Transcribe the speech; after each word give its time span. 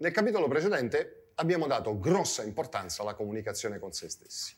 Nel 0.00 0.12
capitolo 0.12 0.46
precedente 0.46 1.30
abbiamo 1.36 1.66
dato 1.66 1.98
grossa 1.98 2.44
importanza 2.44 3.02
alla 3.02 3.14
comunicazione 3.14 3.80
con 3.80 3.92
se 3.92 4.08
stessi. 4.08 4.54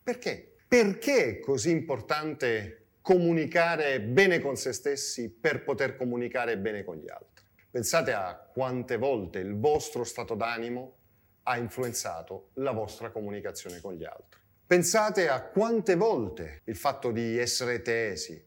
Perché? 0.00 0.58
Perché 0.68 1.24
è 1.24 1.40
così 1.40 1.70
importante 1.70 2.90
comunicare 3.00 4.00
bene 4.00 4.38
con 4.38 4.54
se 4.54 4.72
stessi 4.72 5.28
per 5.28 5.64
poter 5.64 5.96
comunicare 5.96 6.56
bene 6.56 6.84
con 6.84 6.98
gli 6.98 7.08
altri? 7.08 7.44
Pensate 7.68 8.12
a 8.12 8.36
quante 8.36 8.96
volte 8.96 9.40
il 9.40 9.58
vostro 9.58 10.04
stato 10.04 10.36
d'animo 10.36 10.98
ha 11.44 11.56
influenzato 11.56 12.50
la 12.54 12.70
vostra 12.70 13.10
comunicazione 13.10 13.80
con 13.80 13.94
gli 13.94 14.04
altri. 14.04 14.38
Pensate 14.64 15.28
a 15.28 15.42
quante 15.42 15.96
volte 15.96 16.62
il 16.66 16.76
fatto 16.76 17.10
di 17.10 17.36
essere 17.38 17.82
tesi, 17.82 18.40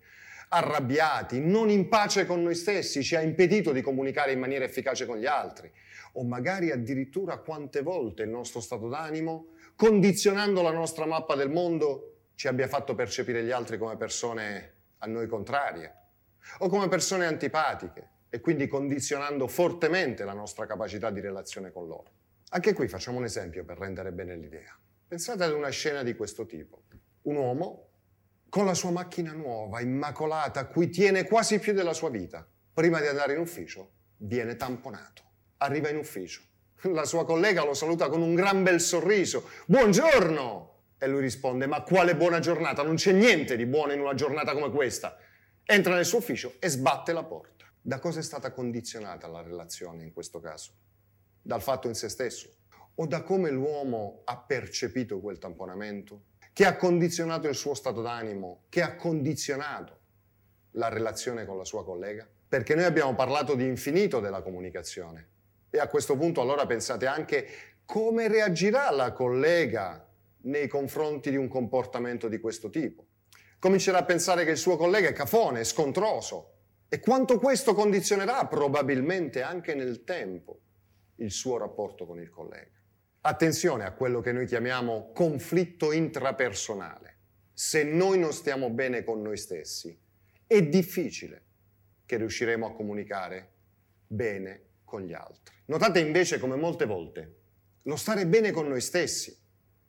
arrabbiati, 0.48 1.42
non 1.42 1.70
in 1.70 1.90
pace 1.90 2.26
con 2.26 2.44
noi 2.44 2.56
stessi 2.56 3.04
ci 3.04 3.18
ha 3.18 3.22
impedito 3.22 3.74
di 3.74 3.82
comunicare 3.82 4.32
in 4.32 4.40
maniera 4.40 4.64
efficace 4.64 5.06
con 5.06 5.18
gli 5.18 5.26
altri 5.26 5.70
o 6.14 6.24
magari 6.24 6.72
addirittura 6.72 7.38
quante 7.38 7.82
volte 7.82 8.24
il 8.24 8.30
nostro 8.30 8.60
stato 8.60 8.88
d'animo, 8.88 9.48
condizionando 9.76 10.62
la 10.62 10.72
nostra 10.72 11.06
mappa 11.06 11.36
del 11.36 11.50
mondo, 11.50 12.32
ci 12.36 12.48
abbia 12.48 12.68
fatto 12.68 12.96
percepire 12.96 13.44
gli 13.44 13.52
altri 13.52 13.78
come 13.78 13.98
persone 13.98 14.74
a 15.00 15.08
noi 15.08 15.28
contrarie 15.28 16.02
o 16.60 16.68
come 16.68 16.88
persone 16.88 17.26
antipatiche 17.26 18.10
e 18.30 18.40
quindi 18.42 18.68
condizionando 18.68 19.48
fortemente 19.48 20.24
la 20.24 20.34
nostra 20.34 20.66
capacità 20.66 21.10
di 21.10 21.20
relazione 21.20 21.72
con 21.72 21.88
loro. 21.88 22.12
Anche 22.50 22.74
qui 22.74 22.88
facciamo 22.88 23.18
un 23.18 23.24
esempio 23.24 23.64
per 23.64 23.78
rendere 23.78 24.12
bene 24.12 24.36
l'idea. 24.36 24.78
Pensate 25.08 25.44
ad 25.44 25.54
una 25.54 25.70
scena 25.70 26.04
di 26.04 26.16
questo 26.16 26.46
tipo. 26.46 26.84
Un 27.24 27.36
uomo 27.36 27.90
con 28.50 28.66
la 28.66 28.74
sua 28.74 28.92
macchina 28.92 29.32
nuova, 29.32 29.82
immacolata, 29.82 30.60
a 30.60 30.68
cui 30.68 30.90
tiene 30.90 31.26
quasi 31.26 31.60
più 31.60 31.74
della 31.74 31.94
sua 31.94 32.10
vita, 32.10 32.48
prima 32.74 33.00
di 33.00 33.08
andare 33.08 33.34
in 33.34 33.40
ufficio, 33.40 33.92
viene 34.18 34.56
tamponato 34.56 35.33
arriva 35.64 35.90
in 35.90 35.98
ufficio. 35.98 36.42
La 36.84 37.06
sua 37.06 37.26
collega 37.26 37.64
lo 37.64 37.74
saluta 37.74 38.10
con 38.10 38.22
un 38.22 38.36
gran 38.36 38.64
bel 38.64 38.82
sorriso. 38.82 39.50
Buongiorno! 39.66 40.72
E 40.98 41.08
lui 41.08 41.22
risponde, 41.22 41.66
ma 41.66 41.82
quale 41.82 42.16
buona 42.16 42.40
giornata? 42.40 42.84
Non 42.84 42.96
c'è 42.96 43.14
niente 43.14 43.56
di 43.56 43.66
buono 43.66 43.94
in 43.94 44.02
una 44.02 44.14
giornata 44.14 44.54
come 44.54 44.70
questa. 44.70 45.18
Entra 45.64 45.96
nel 45.96 46.06
suo 46.06 46.18
ufficio 46.18 46.56
e 46.60 46.68
sbatte 46.68 47.14
la 47.14 47.24
porta. 47.24 47.66
Da 47.82 48.00
cosa 48.00 48.20
è 48.20 48.24
stata 48.24 48.52
condizionata 48.52 49.28
la 49.28 49.42
relazione 49.42 50.04
in 50.04 50.12
questo 50.12 50.40
caso? 50.40 50.72
Dal 51.42 51.62
fatto 51.62 51.88
in 51.88 51.96
se 51.96 52.10
stesso? 52.10 52.50
O 52.96 53.08
da 53.08 53.24
come 53.24 53.50
l'uomo 53.50 54.22
ha 54.26 54.38
percepito 54.38 55.20
quel 55.20 55.40
tamponamento? 55.40 56.26
Che 56.52 56.66
ha 56.66 56.76
condizionato 56.76 57.48
il 57.48 57.56
suo 57.56 57.74
stato 57.74 58.02
d'animo? 58.02 58.66
Che 58.70 58.82
ha 58.82 58.96
condizionato 58.96 60.00
la 60.72 60.90
relazione 60.90 61.46
con 61.46 61.58
la 61.58 61.66
sua 61.66 61.84
collega? 61.84 62.28
Perché 62.48 62.76
noi 62.76 62.86
abbiamo 62.86 63.16
parlato 63.16 63.56
di 63.56 63.66
infinito 63.66 64.20
della 64.20 64.42
comunicazione 64.42 65.32
e 65.76 65.80
a 65.80 65.88
questo 65.88 66.16
punto 66.16 66.40
allora 66.40 66.68
pensate 66.68 67.08
anche 67.08 67.48
come 67.84 68.28
reagirà 68.28 68.92
la 68.92 69.12
collega 69.12 70.08
nei 70.42 70.68
confronti 70.68 71.32
di 71.32 71.36
un 71.36 71.48
comportamento 71.48 72.28
di 72.28 72.40
questo 72.40 72.70
tipo. 72.70 73.08
Comincerà 73.58 73.98
a 73.98 74.06
pensare 74.06 74.46
che 74.46 74.52
il 74.52 74.58
suo 74.58 74.78
collega 74.78 75.10
è 75.10 75.14
cafone, 75.14 75.64
scontroso 75.64 76.52
e 76.90 77.00
quanto 77.00 77.40
questo 77.40 77.74
condizionerà 77.74 78.46
probabilmente 78.46 79.42
anche 79.42 79.74
nel 79.74 80.04
tempo 80.04 80.60
il 81.16 81.32
suo 81.32 81.58
rapporto 81.58 82.06
con 82.06 82.20
il 82.20 82.30
collega. 82.30 82.80
Attenzione 83.22 83.84
a 83.84 83.94
quello 83.94 84.22
che 84.22 84.32
noi 84.32 84.46
chiamiamo 84.46 85.10
conflitto 85.12 85.92
intrapersonale. 85.92 87.18
Se 87.52 87.84
noi 87.84 88.20
non 88.20 88.32
stiamo 88.32 88.70
bene 88.70 89.04
con 89.04 89.24
noi 89.24 89.38
stessi, 89.38 89.98
è 90.46 90.62
difficile 90.62 91.46
che 92.06 92.18
riusciremo 92.18 92.68
a 92.68 92.74
comunicare 92.74 93.54
bene 94.06 94.66
con 94.94 95.02
gli 95.02 95.14
altri. 95.14 95.56
Notate 95.66 96.00
invece 96.00 96.38
come 96.38 96.56
molte 96.56 96.86
volte 96.86 97.38
lo 97.84 97.96
stare 97.96 98.28
bene 98.28 98.52
con 98.52 98.68
noi 98.68 98.80
stessi 98.80 99.36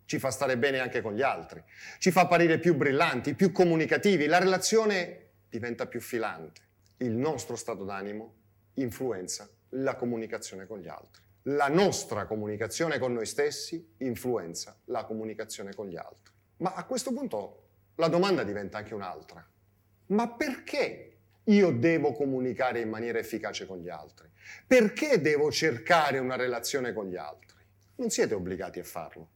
ci 0.07 0.19
fa 0.19 0.31
stare 0.31 0.57
bene 0.57 0.79
anche 0.79 1.03
con 1.03 1.15
gli 1.15 1.21
altri, 1.21 1.63
ci 1.99 2.11
fa 2.11 2.23
apparire 2.23 2.59
più 2.59 2.75
brillanti, 2.75 3.35
più 3.35 3.53
comunicativi, 3.53 4.25
la 4.25 4.39
relazione 4.39 5.33
diventa 5.51 5.87
più 5.87 6.01
filante. 6.01 6.63
Il 6.99 7.13
nostro 7.13 7.55
stato 7.55 7.85
d'animo 7.85 8.35
influenza 8.75 9.47
la 9.71 9.95
comunicazione 9.97 10.67
con 10.67 10.79
gli 10.79 10.89
altri. 10.89 11.23
La 11.49 11.69
nostra 11.69 12.25
comunicazione 12.25 12.99
con 12.99 13.13
noi 13.13 13.27
stessi 13.27 13.95
influenza 13.99 14.79
la 14.87 15.05
comunicazione 15.05 15.75
con 15.75 15.87
gli 15.87 15.97
altri. 15.97 16.33
Ma 16.59 16.73
a 16.73 16.85
questo 16.85 17.13
punto 17.13 17.69
la 17.97 18.09
domanda 18.09 18.43
diventa 18.43 18.79
anche 18.79 18.95
un'altra. 18.95 19.47
Ma 20.07 20.31
perché 20.31 21.14
io 21.45 21.71
devo 21.71 22.13
comunicare 22.13 22.81
in 22.81 22.89
maniera 22.89 23.19
efficace 23.19 23.67
con 23.67 23.79
gli 23.79 23.89
altri? 23.89 24.29
Perché 24.67 25.21
devo 25.21 25.51
cercare 25.51 26.19
una 26.19 26.37
relazione 26.37 26.93
con 26.93 27.07
gli 27.07 27.17
altri? 27.17 27.59
Non 27.97 28.11
siete 28.11 28.35
obbligati 28.35 28.79
a 28.79 28.85
farlo, 28.85 29.29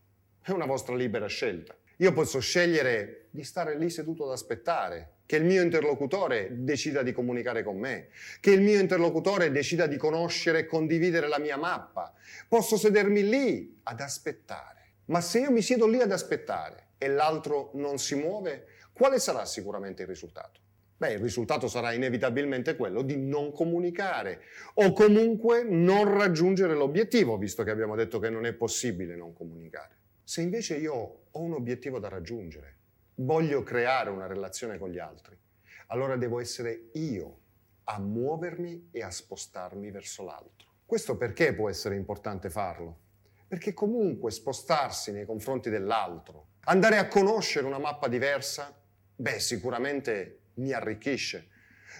è 0.42 0.50
una 0.50 0.66
vostra 0.66 0.94
libera 0.94 1.26
scelta. 1.26 1.76
Io 2.00 2.12
posso 2.12 2.38
scegliere 2.38 3.26
di 3.30 3.42
stare 3.42 3.76
lì 3.76 3.90
seduto 3.90 4.24
ad 4.24 4.30
aspettare 4.30 5.16
che 5.26 5.36
il 5.36 5.44
mio 5.44 5.62
interlocutore 5.62 6.48
decida 6.52 7.02
di 7.02 7.12
comunicare 7.12 7.62
con 7.62 7.76
me, 7.76 8.08
che 8.40 8.52
il 8.52 8.62
mio 8.62 8.80
interlocutore 8.80 9.50
decida 9.50 9.86
di 9.86 9.96
conoscere 9.96 10.60
e 10.60 10.66
condividere 10.66 11.28
la 11.28 11.38
mia 11.38 11.56
mappa. 11.56 12.14
Posso 12.48 12.76
sedermi 12.76 13.28
lì 13.28 13.80
ad 13.82 14.00
aspettare. 14.00 14.94
Ma 15.06 15.20
se 15.20 15.40
io 15.40 15.50
mi 15.50 15.60
siedo 15.60 15.86
lì 15.86 16.00
ad 16.00 16.12
aspettare 16.12 16.90
e 16.98 17.08
l'altro 17.08 17.72
non 17.74 17.98
si 17.98 18.14
muove, 18.14 18.66
quale 18.92 19.18
sarà 19.18 19.44
sicuramente 19.44 20.02
il 20.02 20.08
risultato? 20.08 20.60
Beh, 20.98 21.12
il 21.12 21.20
risultato 21.20 21.68
sarà 21.68 21.92
inevitabilmente 21.92 22.74
quello 22.74 23.02
di 23.02 23.16
non 23.16 23.52
comunicare 23.52 24.40
o 24.74 24.92
comunque 24.92 25.62
non 25.62 26.12
raggiungere 26.12 26.74
l'obiettivo, 26.74 27.38
visto 27.38 27.62
che 27.62 27.70
abbiamo 27.70 27.94
detto 27.94 28.18
che 28.18 28.30
non 28.30 28.44
è 28.44 28.52
possibile 28.52 29.14
non 29.14 29.32
comunicare. 29.32 29.96
Se 30.24 30.42
invece 30.42 30.74
io 30.76 30.94
ho 31.30 31.40
un 31.40 31.52
obiettivo 31.52 32.00
da 32.00 32.08
raggiungere, 32.08 32.78
voglio 33.14 33.62
creare 33.62 34.10
una 34.10 34.26
relazione 34.26 34.76
con 34.76 34.90
gli 34.90 34.98
altri, 34.98 35.38
allora 35.86 36.16
devo 36.16 36.40
essere 36.40 36.88
io 36.94 37.42
a 37.84 38.00
muovermi 38.00 38.88
e 38.90 39.00
a 39.00 39.10
spostarmi 39.12 39.92
verso 39.92 40.24
l'altro. 40.24 40.66
Questo 40.84 41.16
perché 41.16 41.54
può 41.54 41.70
essere 41.70 41.94
importante 41.94 42.50
farlo? 42.50 42.98
Perché 43.46 43.72
comunque 43.72 44.32
spostarsi 44.32 45.12
nei 45.12 45.24
confronti 45.24 45.70
dell'altro, 45.70 46.48
andare 46.64 46.98
a 46.98 47.06
conoscere 47.06 47.66
una 47.66 47.78
mappa 47.78 48.08
diversa, 48.08 48.76
beh, 49.14 49.38
sicuramente 49.38 50.40
mi 50.58 50.72
arricchisce, 50.72 51.48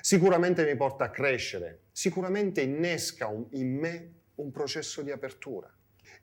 sicuramente 0.01 0.65
mi 0.65 0.77
porta 0.77 1.05
a 1.05 1.11
crescere, 1.11 1.85
sicuramente 1.91 2.61
innesca 2.61 3.29
in 3.51 3.77
me 3.77 4.13
un 4.37 4.51
processo 4.51 5.03
di 5.03 5.11
apertura. 5.11 5.73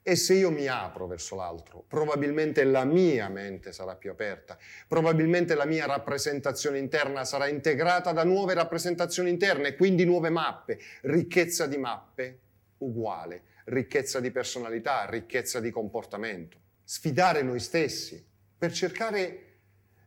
E 0.02 0.14
se 0.14 0.34
io 0.34 0.50
mi 0.50 0.68
apro 0.68 1.06
verso 1.06 1.34
l'altro, 1.34 1.84
probabilmente 1.86 2.62
la 2.62 2.84
mia 2.84 3.28
mente 3.28 3.72
sarà 3.72 3.96
più 3.96 4.10
aperta, 4.10 4.56
probabilmente 4.86 5.56
la 5.56 5.64
mia 5.64 5.86
rappresentazione 5.86 6.78
interna 6.78 7.24
sarà 7.24 7.48
integrata 7.48 8.12
da 8.12 8.22
nuove 8.22 8.54
rappresentazioni 8.54 9.30
interne, 9.30 9.74
quindi 9.74 10.04
nuove 10.04 10.30
mappe, 10.30 10.78
ricchezza 11.02 11.66
di 11.66 11.76
mappe 11.76 12.38
uguale, 12.78 13.42
ricchezza 13.64 14.20
di 14.20 14.30
personalità, 14.30 15.06
ricchezza 15.06 15.58
di 15.58 15.70
comportamento. 15.70 16.58
Sfidare 16.84 17.42
noi 17.42 17.58
stessi 17.58 18.24
per 18.56 18.70
cercare 18.72 19.55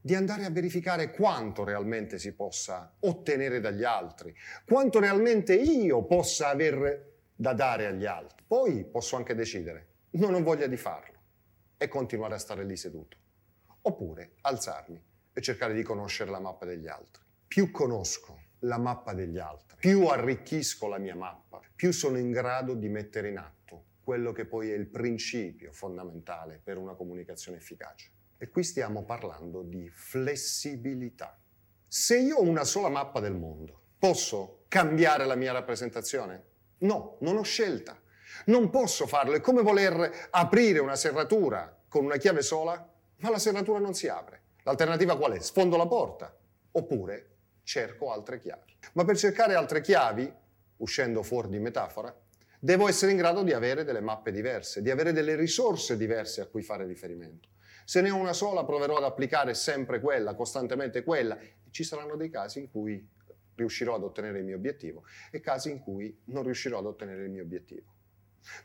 di 0.01 0.15
andare 0.15 0.45
a 0.45 0.49
verificare 0.49 1.11
quanto 1.11 1.63
realmente 1.63 2.17
si 2.17 2.33
possa 2.33 2.95
ottenere 3.01 3.59
dagli 3.59 3.83
altri, 3.83 4.33
quanto 4.65 4.99
realmente 4.99 5.55
io 5.55 6.05
possa 6.05 6.49
aver 6.49 7.17
da 7.35 7.53
dare 7.53 7.87
agli 7.87 8.05
altri. 8.05 8.43
Poi 8.47 8.85
posso 8.85 9.15
anche 9.15 9.35
decidere, 9.35 9.87
non 10.11 10.33
ho 10.33 10.41
voglia 10.41 10.67
di 10.67 10.77
farlo 10.77 11.17
e 11.77 11.87
continuare 11.87 12.35
a 12.35 12.39
stare 12.39 12.63
lì 12.63 12.75
seduto. 12.75 13.17
Oppure 13.81 14.35
alzarmi 14.41 15.01
e 15.33 15.41
cercare 15.41 15.73
di 15.73 15.83
conoscere 15.83 16.31
la 16.31 16.39
mappa 16.39 16.65
degli 16.65 16.87
altri. 16.87 17.23
Più 17.47 17.71
conosco 17.71 18.47
la 18.59 18.77
mappa 18.77 19.13
degli 19.13 19.37
altri, 19.37 19.77
più 19.79 20.05
arricchisco 20.05 20.87
la 20.87 20.97
mia 20.97 21.15
mappa, 21.15 21.61
più 21.75 21.91
sono 21.91 22.17
in 22.17 22.31
grado 22.31 22.73
di 22.73 22.89
mettere 22.89 23.29
in 23.29 23.37
atto 23.37 23.85
quello 24.03 24.31
che 24.31 24.45
poi 24.45 24.71
è 24.71 24.75
il 24.75 24.87
principio 24.87 25.71
fondamentale 25.71 26.59
per 26.61 26.77
una 26.77 26.95
comunicazione 26.95 27.57
efficace 27.57 28.11
e 28.41 28.49
qui 28.49 28.63
stiamo 28.63 29.03
parlando 29.03 29.61
di 29.61 29.89
flessibilità. 29.89 31.37
Se 31.85 32.17
io 32.17 32.37
ho 32.37 32.41
una 32.41 32.63
sola 32.63 32.87
mappa 32.87 33.19
del 33.19 33.35
mondo, 33.35 33.81
posso 33.99 34.63
cambiare 34.69 35.25
la 35.25 35.35
mia 35.35 35.51
rappresentazione? 35.51 36.45
No, 36.79 37.17
non 37.19 37.35
ho 37.35 37.41
scelta. 37.41 37.99
Non 38.45 38.69
posso 38.69 39.07
farlo. 39.07 39.33
È 39.33 39.41
come 39.41 39.61
voler 39.61 40.29
aprire 40.29 40.79
una 40.79 40.95
serratura 40.95 41.77
con 41.89 42.05
una 42.05 42.15
chiave 42.15 42.41
sola, 42.41 42.89
ma 43.17 43.29
la 43.29 43.39
serratura 43.39 43.79
non 43.79 43.93
si 43.93 44.07
apre. 44.07 44.41
L'alternativa 44.63 45.17
qual 45.17 45.33
è? 45.33 45.39
Sfondo 45.39 45.75
la 45.75 45.87
porta. 45.87 46.33
Oppure 46.71 47.37
cerco 47.63 48.13
altre 48.13 48.39
chiavi. 48.39 48.77
Ma 48.93 49.03
per 49.03 49.17
cercare 49.17 49.53
altre 49.53 49.81
chiavi, 49.81 50.31
uscendo 50.77 51.23
fuori 51.23 51.49
di 51.49 51.59
metafora, 51.59 52.15
devo 52.57 52.87
essere 52.87 53.11
in 53.11 53.17
grado 53.17 53.43
di 53.43 53.51
avere 53.51 53.83
delle 53.83 53.99
mappe 53.99 54.31
diverse, 54.31 54.81
di 54.81 54.91
avere 54.91 55.11
delle 55.11 55.35
risorse 55.35 55.97
diverse 55.97 56.39
a 56.39 56.45
cui 56.45 56.61
fare 56.61 56.85
riferimento. 56.85 57.49
Se 57.89 58.01
ne 58.01 58.11
ho 58.11 58.17
una 58.17 58.33
sola 58.33 58.63
proverò 58.65 58.97
ad 58.97 59.03
applicare 59.03 59.55
sempre 59.55 59.99
quella, 59.99 60.35
costantemente 60.35 61.01
quella. 61.01 61.35
Ci 61.71 61.83
saranno 61.83 62.15
dei 62.15 62.29
casi 62.29 62.59
in 62.59 62.69
cui 62.69 63.03
riuscirò 63.55 63.95
ad 63.95 64.03
ottenere 64.03 64.37
il 64.37 64.45
mio 64.45 64.57
obiettivo 64.57 65.05
e 65.31 65.39
casi 65.39 65.71
in 65.71 65.79
cui 65.79 66.15
non 66.25 66.43
riuscirò 66.43 66.77
ad 66.77 66.85
ottenere 66.85 67.23
il 67.23 67.31
mio 67.31 67.41
obiettivo. 67.41 67.95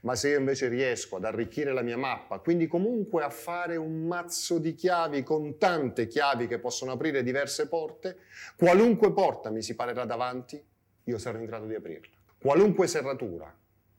Ma 0.03 0.15
se 0.15 0.29
io 0.29 0.39
invece 0.39 0.69
riesco 0.69 1.17
ad 1.17 1.25
arricchire 1.25 1.73
la 1.73 1.81
mia 1.81 1.97
mappa, 1.97 2.41
quindi 2.41 2.67
comunque 2.67 3.23
a 3.23 3.31
fare 3.31 3.77
un 3.77 4.07
mazzo 4.07 4.59
di 4.59 4.75
chiavi 4.75 5.23
con 5.23 5.57
tante 5.57 6.07
chiavi 6.07 6.47
che 6.47 6.59
possono 6.59 6.93
aprire 6.93 7.23
diverse 7.23 7.67
porte, 7.67 8.19
qualunque 8.59 9.11
porta 9.15 9.49
mi 9.49 9.63
si 9.63 9.75
parerà 9.75 10.05
davanti, 10.05 10.63
io 11.05 11.17
sarò 11.17 11.39
in 11.39 11.47
grado 11.47 11.65
di 11.65 11.75
aprirla. 11.75 12.15
Qualunque 12.39 12.87
serratura, 12.87 13.51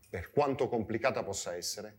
per 0.07 0.29
quanto 0.29 0.67
complicata 0.67 1.23
possa 1.23 1.55
essere, 1.55 1.97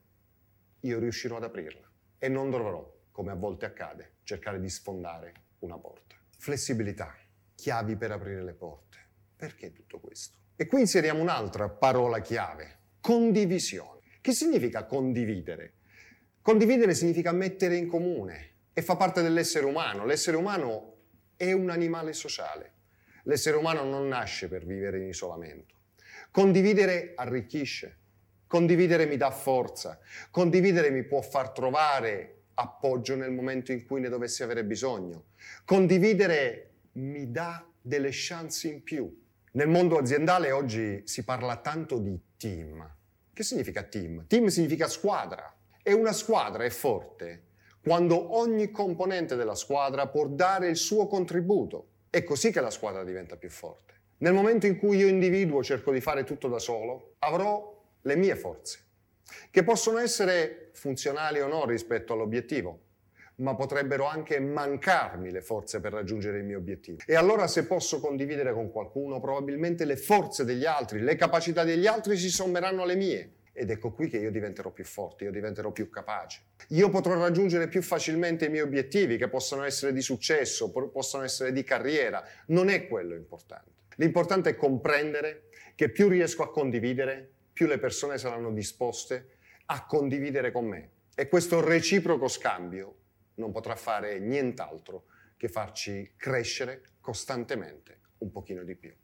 io 0.82 1.00
riuscirò 1.00 1.38
ad 1.38 1.42
aprirla 1.42 1.90
e 2.18 2.28
non 2.28 2.50
dovrò, 2.50 2.94
come 3.16 3.30
a 3.32 3.34
volte 3.34 3.64
accade, 3.64 4.16
cercare 4.24 4.60
di 4.60 4.68
sfondare 4.68 5.32
una 5.60 5.78
porta. 5.78 6.16
Flessibilità, 6.36 7.16
chiavi 7.54 7.96
per 7.96 8.10
aprire 8.10 8.44
le 8.44 8.52
porte. 8.52 8.98
Perché 9.34 9.72
tutto 9.72 10.00
questo? 10.00 10.36
E 10.54 10.66
qui 10.66 10.80
inseriamo 10.80 11.22
un'altra 11.22 11.70
parola 11.70 12.20
chiave, 12.20 12.80
condivisione. 13.00 14.02
Che 14.20 14.32
significa 14.32 14.84
condividere? 14.84 15.76
Condividere 16.42 16.92
significa 16.92 17.32
mettere 17.32 17.76
in 17.76 17.86
comune 17.86 18.56
e 18.74 18.82
fa 18.82 18.96
parte 18.96 19.22
dell'essere 19.22 19.64
umano. 19.64 20.04
L'essere 20.04 20.36
umano 20.36 20.96
è 21.36 21.52
un 21.52 21.70
animale 21.70 22.12
sociale. 22.12 22.74
L'essere 23.22 23.56
umano 23.56 23.82
non 23.84 24.08
nasce 24.08 24.46
per 24.46 24.66
vivere 24.66 24.98
in 24.98 25.08
isolamento. 25.08 25.74
Condividere 26.30 27.14
arricchisce, 27.16 27.96
condividere 28.46 29.06
mi 29.06 29.16
dà 29.16 29.30
forza, 29.30 29.98
condividere 30.30 30.90
mi 30.90 31.02
può 31.02 31.22
far 31.22 31.52
trovare 31.52 32.32
appoggio 32.56 33.16
nel 33.16 33.32
momento 33.32 33.72
in 33.72 33.84
cui 33.84 34.00
ne 34.00 34.08
dovessi 34.08 34.42
avere 34.42 34.64
bisogno. 34.64 35.26
Condividere 35.64 36.70
mi 36.92 37.30
dà 37.30 37.66
delle 37.80 38.10
chance 38.10 38.68
in 38.68 38.82
più. 38.82 39.24
Nel 39.52 39.68
mondo 39.68 39.98
aziendale 39.98 40.50
oggi 40.50 41.02
si 41.04 41.24
parla 41.24 41.56
tanto 41.56 41.98
di 41.98 42.18
team. 42.36 42.94
Che 43.32 43.42
significa 43.42 43.82
team? 43.82 44.26
Team 44.26 44.46
significa 44.48 44.88
squadra. 44.88 45.54
E 45.82 45.92
una 45.92 46.12
squadra 46.12 46.64
è 46.64 46.70
forte 46.70 47.44
quando 47.86 48.36
ogni 48.36 48.72
componente 48.72 49.36
della 49.36 49.54
squadra 49.54 50.08
può 50.08 50.26
dare 50.26 50.68
il 50.68 50.76
suo 50.76 51.06
contributo. 51.06 51.90
È 52.10 52.24
così 52.24 52.50
che 52.50 52.60
la 52.60 52.70
squadra 52.70 53.04
diventa 53.04 53.36
più 53.36 53.48
forte. 53.48 53.94
Nel 54.18 54.32
momento 54.32 54.66
in 54.66 54.76
cui 54.76 54.96
io 54.96 55.06
individuo 55.06 55.62
cerco 55.62 55.92
di 55.92 56.00
fare 56.00 56.24
tutto 56.24 56.48
da 56.48 56.58
solo, 56.58 57.14
avrò 57.20 57.80
le 58.00 58.16
mie 58.16 58.34
forze, 58.34 58.85
che 59.50 59.64
possono 59.64 59.98
essere 59.98 60.70
funzionali 60.72 61.40
o 61.40 61.46
no 61.46 61.66
rispetto 61.66 62.12
all'obiettivo, 62.12 62.80
ma 63.36 63.54
potrebbero 63.54 64.06
anche 64.06 64.40
mancarmi 64.40 65.30
le 65.30 65.40
forze 65.40 65.80
per 65.80 65.92
raggiungere 65.92 66.38
il 66.38 66.44
mio 66.44 66.58
obiettivo. 66.58 66.98
E 67.06 67.16
allora 67.16 67.46
se 67.46 67.66
posso 67.66 68.00
condividere 68.00 68.52
con 68.52 68.70
qualcuno, 68.70 69.20
probabilmente 69.20 69.84
le 69.84 69.96
forze 69.96 70.44
degli 70.44 70.64
altri, 70.64 71.00
le 71.00 71.16
capacità 71.16 71.64
degli 71.64 71.86
altri 71.86 72.16
si 72.16 72.30
sommeranno 72.30 72.82
alle 72.82 72.96
mie. 72.96 73.30
Ed 73.58 73.70
ecco 73.70 73.90
qui 73.90 74.08
che 74.08 74.18
io 74.18 74.30
diventerò 74.30 74.70
più 74.70 74.84
forte, 74.84 75.24
io 75.24 75.30
diventerò 75.30 75.72
più 75.72 75.88
capace. 75.88 76.42
Io 76.68 76.90
potrò 76.90 77.14
raggiungere 77.14 77.68
più 77.68 77.80
facilmente 77.80 78.44
i 78.44 78.50
miei 78.50 78.62
obiettivi, 78.62 79.16
che 79.16 79.28
possono 79.28 79.64
essere 79.64 79.94
di 79.94 80.02
successo, 80.02 80.70
possono 80.70 81.24
essere 81.24 81.52
di 81.52 81.62
carriera. 81.62 82.22
Non 82.48 82.68
è 82.68 82.86
quello 82.86 83.14
importante. 83.14 83.70
L'importante 83.96 84.50
è 84.50 84.56
comprendere 84.56 85.44
che 85.74 85.88
più 85.88 86.08
riesco 86.08 86.42
a 86.42 86.50
condividere, 86.50 87.35
più 87.56 87.66
le 87.66 87.78
persone 87.78 88.18
saranno 88.18 88.52
disposte 88.52 89.38
a 89.64 89.86
condividere 89.86 90.52
con 90.52 90.66
me. 90.66 90.90
E 91.14 91.26
questo 91.26 91.64
reciproco 91.64 92.28
scambio 92.28 92.96
non 93.36 93.50
potrà 93.50 93.74
fare 93.76 94.18
nient'altro 94.18 95.06
che 95.38 95.48
farci 95.48 96.12
crescere 96.18 96.82
costantemente 97.00 98.00
un 98.18 98.30
pochino 98.30 98.62
di 98.62 98.76
più. 98.76 98.94